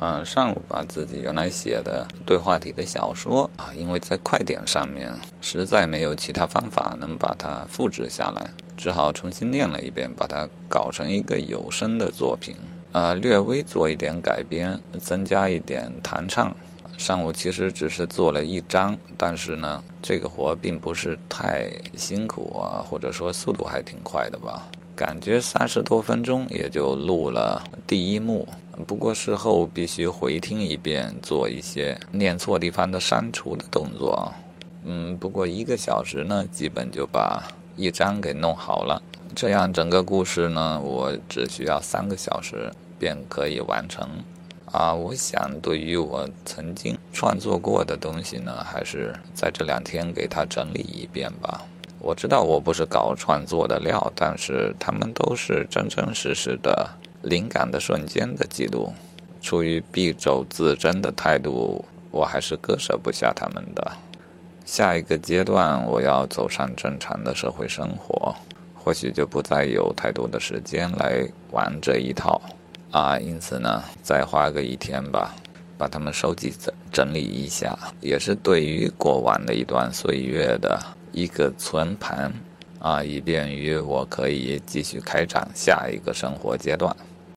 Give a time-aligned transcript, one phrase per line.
[0.00, 12.56] 嗯，上午把自己原来写的对话体的小说啊，因为在快点上面实在没有其他方法能把它复制下来，只好重新念了一遍，把它搞成一个有声的作品。
[12.92, 16.54] 呃，略微做一点改编，增加一点弹唱。
[16.96, 24.68] 上午其实只是做了一章，但是呢，这个活并不是太辛苦啊，或者说速度还挺快的吧。
[24.96, 28.46] 感觉三十多分钟也就录了第一幕，
[28.86, 34.32] 不过事后必须回听一遍，做一些念错地方的删除的动作。
[34.84, 37.42] 嗯，不过一个小时呢，基本就把
[37.76, 39.02] 一章给弄好了。
[39.34, 44.08] 这样整个故事呢，我只需要三个小时便可以完成。
[44.66, 51.62] 啊，我想对于我曾经创作过的东西呢，还是在这两天给它整理一遍吧。
[52.04, 56.86] 我知道我不是搞创作的料，但是他们都是真真实实的
[57.22, 58.92] 灵感的瞬间的记录。
[59.40, 63.92] 出于敝帚自珍的态度，我还是割舍不下他们的。
[64.66, 68.34] 下一个阶段，我要走上正常的社会生活，
[68.74, 72.38] 或许就不再有太多的时间来玩这一套。
[72.90, 75.34] 啊，因此呢，再花个一天吧，
[75.84, 80.80] 把它们收集整整理一下，也是对于过往的一段岁月的
[81.12, 82.32] 一个存盘，
[82.78, 86.96] 啊，以便于我可以继续开展下一个生活阶段。